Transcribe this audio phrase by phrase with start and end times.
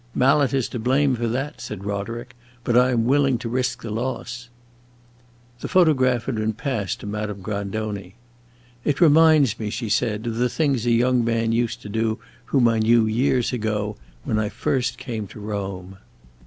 [0.15, 2.35] "Mallet is to blame for that," said Roderick.
[2.63, 4.49] "But I am willing to risk the loss."
[5.59, 8.15] The photograph had been passed to Madame Grandoni.
[8.83, 12.67] "It reminds me," she said, "of the things a young man used to do whom
[12.67, 15.97] I knew years ago, when I first came to Rome.